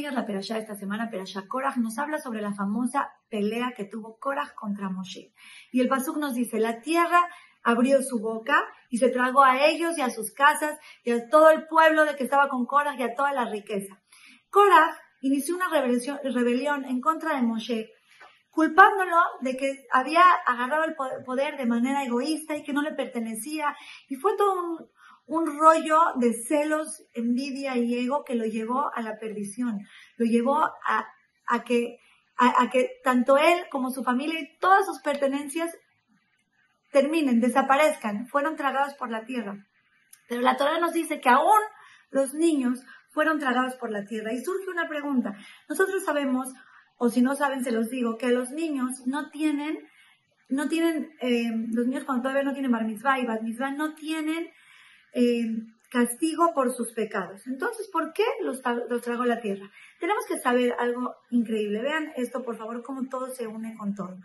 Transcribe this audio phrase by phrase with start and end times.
[0.00, 4.18] amigas, la Perashá esta semana, Perashá Korach, nos habla sobre la famosa pelea que tuvo
[4.18, 5.34] Korach contra Moshe.
[5.72, 7.28] Y el Pasuk nos dice, la tierra
[7.62, 11.50] abrió su boca y se tragó a ellos y a sus casas y a todo
[11.50, 14.00] el pueblo de que estaba con Korach y a toda la riqueza.
[14.48, 17.90] Korach inició una rebelión, en contra de Moshe,
[18.48, 20.94] culpándolo de que había agarrado el
[21.26, 23.76] poder de manera egoísta y que no le pertenecía.
[24.08, 24.78] Y fue todo un,
[25.30, 29.78] un rollo de celos, envidia y ego que lo llevó a la perdición,
[30.16, 32.00] lo llevó a, que,
[33.04, 35.70] tanto él como su familia y todas sus pertenencias
[36.90, 39.64] terminen, desaparezcan, fueron tragados por la tierra.
[40.28, 41.60] Pero la Torah nos dice que aún
[42.10, 44.32] los niños fueron tragados por la tierra.
[44.32, 45.36] Y surge una pregunta.
[45.68, 46.48] Nosotros sabemos,
[46.98, 49.78] o si no saben, se los digo, que los niños no tienen,
[50.48, 54.50] no tienen, eh, los niños cuando todavía no tienen bar y bar mitzvah no tienen
[55.90, 57.46] castigo por sus pecados.
[57.46, 59.70] Entonces, ¿por qué los, los tragó la tierra?
[59.98, 61.82] Tenemos que saber algo increíble.
[61.82, 64.16] Vean esto, por favor, cómo todo se une con todo.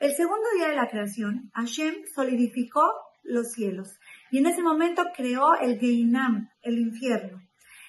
[0.00, 2.82] El segundo día de la creación, Hashem solidificó
[3.24, 3.98] los cielos
[4.30, 7.42] y en ese momento creó el Geinam, el infierno.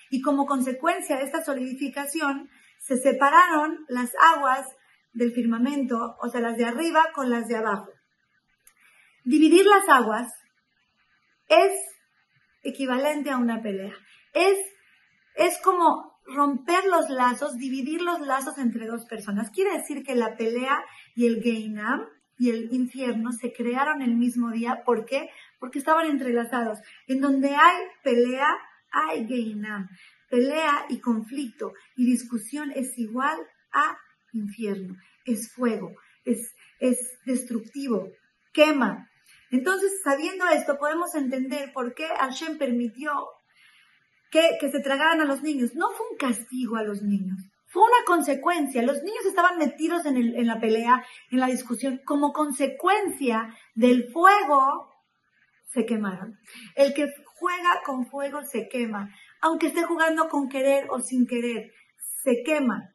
[0.10, 4.66] Y como consecuencia de esta solidificación, se separaron las aguas
[5.14, 7.92] del firmamento, o sea, las de arriba con las de abajo.
[9.24, 10.34] Dividir las aguas
[11.48, 11.74] es
[12.64, 13.94] equivalente a una pelea.
[14.34, 14.58] Es,
[15.36, 19.50] es como romper los lazos, dividir los lazos entre dos personas.
[19.52, 20.84] Quiere decir que la pelea
[21.16, 22.06] y el Geinam
[22.38, 24.84] y el infierno se crearon el mismo día.
[24.86, 25.30] ¿Por qué?
[25.60, 26.80] Porque estaban entrelazados.
[27.08, 28.56] En donde hay pelea,
[28.92, 29.90] hay Geinam.
[30.30, 33.38] Pelea y conflicto y discusión es igual
[33.74, 33.98] a
[34.32, 34.96] infierno.
[35.26, 35.92] Es fuego,
[36.24, 38.10] es, es destructivo,
[38.54, 39.10] quema,
[39.52, 43.12] entonces, sabiendo esto, podemos entender por qué Hashem permitió
[44.32, 45.74] que, se tragaran a los niños.
[45.76, 48.82] No fue un castigo a los niños, fue una consecuencia.
[48.84, 54.94] Los niños estaban metidos en, en la pelea, en la discusión, como consecuencia del fuego,
[55.66, 56.38] se quemaron.
[56.76, 59.10] El que juega con fuego se quema,
[59.42, 61.72] aunque esté jugando con querer o sin querer,
[62.24, 62.92] se quema.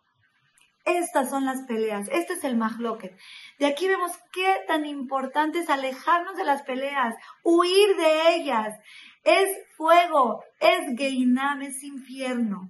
[0.84, 3.16] Estas son las peleas, este es el mahloket.
[3.58, 8.78] De aquí vemos qué tan importante es alejarnos de las peleas, huir de ellas.
[9.22, 12.68] Es fuego, es geinam, es infierno.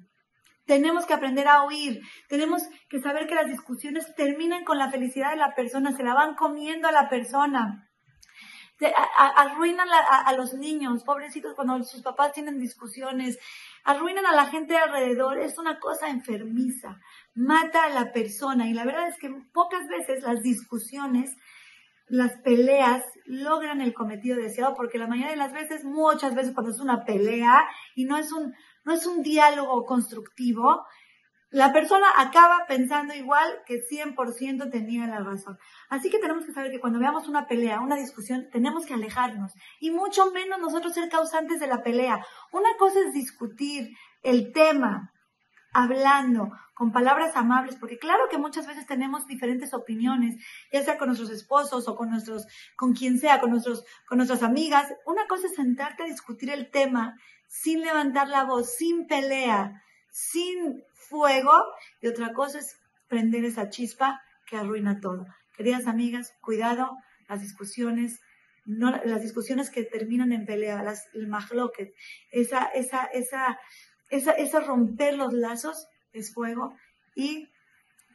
[0.64, 5.30] Tenemos que aprender a huir, tenemos que saber que las discusiones terminan con la felicidad
[5.30, 7.90] de la persona, se la van comiendo a la persona.
[9.18, 13.38] Arruinan a, los niños, pobrecitos, cuando sus papás tienen discusiones,
[13.84, 17.00] arruinan a la gente alrededor, es una cosa enfermiza
[17.34, 18.68] mata a la persona.
[18.68, 21.36] Y la verdad es que pocas veces las discusiones,
[22.06, 26.72] las peleas logran el cometido deseado, porque la mayoría de las veces, muchas veces cuando
[26.72, 27.64] es una pelea
[27.94, 30.84] y no es un, no es un diálogo constructivo,
[31.54, 35.56] la persona acaba pensando igual que 100% tenía la razón.
[35.88, 39.52] Así que tenemos que saber que cuando veamos una pelea, una discusión, tenemos que alejarnos
[39.78, 42.18] y mucho menos nosotros ser causantes de la pelea.
[42.50, 45.12] Una cosa es discutir el tema,
[45.72, 50.34] hablando con palabras amables, porque claro que muchas veces tenemos diferentes opiniones,
[50.72, 54.42] ya sea con nuestros esposos o con nuestros, con quien sea, con nuestros, con nuestras
[54.42, 54.92] amigas.
[55.06, 57.14] Una cosa es sentarte a discutir el tema
[57.46, 60.82] sin levantar la voz, sin pelea, sin
[61.14, 61.52] fuego,
[62.00, 62.76] y otra cosa es
[63.06, 65.26] prender esa chispa que arruina todo.
[65.56, 66.96] Queridas amigas, cuidado,
[67.28, 68.20] las discusiones,
[68.64, 71.94] no, las discusiones que terminan en pelea, las, el mahloket,
[72.32, 73.56] esa, esa, esa,
[74.10, 76.74] esa, romper los lazos es fuego
[77.14, 77.48] y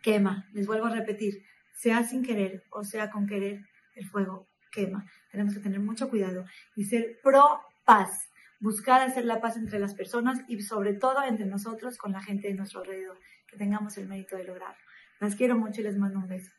[0.04, 0.50] quema.
[0.52, 1.36] Les vuelvo a repetir,
[1.74, 3.62] sea sin querer o sea con querer,
[3.96, 5.06] el fuego quema.
[5.32, 6.44] Tenemos que tener mucho cuidado
[6.76, 8.30] y ser pro paz.
[8.60, 12.50] Buscar hacer la paz entre las personas y sobre todo entre nosotros con la gente
[12.50, 13.18] de nuestro alrededor.
[13.48, 14.84] Que tengamos el mérito de lograrlo.
[15.20, 16.52] Las quiero mucho y les mando un beso.